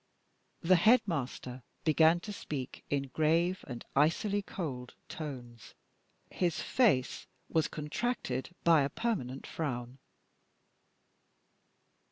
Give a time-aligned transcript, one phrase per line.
[0.61, 5.75] The headmaster began to speak in grave and icily cold tones;
[6.31, 9.99] his face was contracted by a permanent frown.